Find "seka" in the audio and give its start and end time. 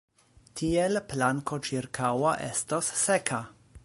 3.07-3.43